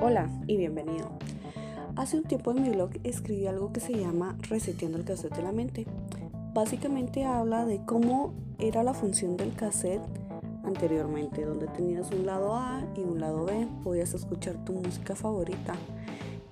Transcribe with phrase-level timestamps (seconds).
[0.00, 1.08] Hola y bienvenido.
[1.96, 5.42] Hace un tiempo en mi blog escribí algo que se llama Reseteando el cassette de
[5.42, 5.86] la mente.
[6.54, 10.00] Básicamente habla de cómo era la función del cassette
[10.62, 15.74] anteriormente, donde tenías un lado A y un lado B, podías escuchar tu música favorita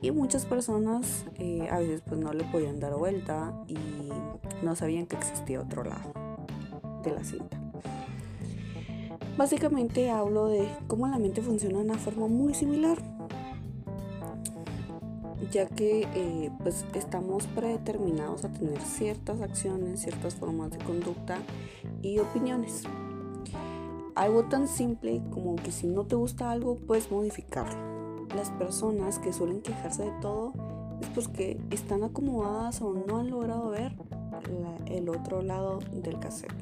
[0.00, 3.76] y muchas personas eh, a veces pues no le podían dar vuelta y
[4.62, 6.12] no sabían que existía otro lado
[7.02, 7.60] de la cinta.
[9.36, 12.98] Básicamente hablo de cómo la mente funciona de una forma muy similar,
[15.50, 21.38] ya que eh, pues estamos predeterminados a tener ciertas acciones, ciertas formas de conducta
[22.02, 22.84] y opiniones.
[24.14, 28.26] Algo tan simple como que si no te gusta algo, puedes modificarlo.
[28.36, 30.52] Las personas que suelen quejarse de todo
[31.00, 33.94] es porque están acomodadas o no han logrado ver
[34.86, 36.54] el otro lado del cassette.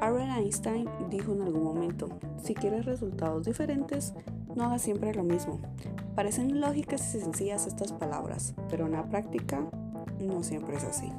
[0.00, 2.08] Albert Einstein dijo en algún momento,
[2.42, 4.14] si quieres resultados diferentes,
[4.54, 5.60] no hagas siempre lo mismo.
[6.14, 9.62] Parecen lógicas y sencillas estas palabras, pero en la práctica
[10.20, 11.10] no siempre es así.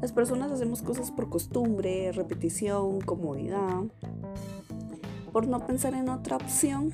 [0.00, 3.82] Las personas hacemos cosas por costumbre, repetición, comodidad,
[5.30, 6.92] por no pensar en otra opción,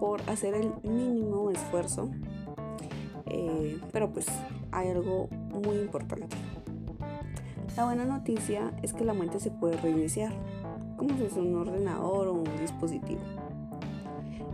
[0.00, 2.10] por hacer el mínimo esfuerzo.
[3.26, 4.26] Eh, pero pues
[4.72, 5.28] hay algo
[5.64, 6.36] muy importante.
[7.76, 10.32] La buena noticia es que la mente se puede reiniciar,
[10.96, 13.20] como si es un ordenador o un dispositivo.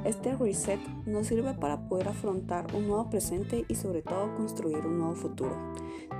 [0.05, 4.99] Este reset nos sirve para poder afrontar un nuevo presente y sobre todo construir un
[4.99, 5.57] nuevo futuro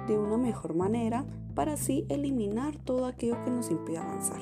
[0.07, 4.41] de una mejor manera para así eliminar todo aquello que nos impide avanzar.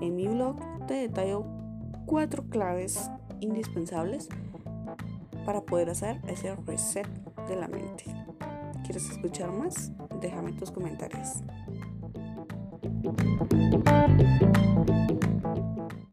[0.00, 1.44] En mi blog te detallo
[2.06, 4.28] cuatro claves indispensables
[5.44, 7.06] para poder hacer ese reset
[7.48, 8.04] de la mente.
[8.84, 9.92] ¿Quieres escuchar más?
[10.20, 11.42] Déjame tus comentarios.